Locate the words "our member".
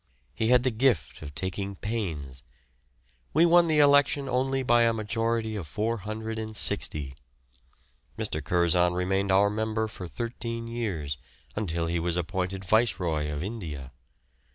9.31-9.87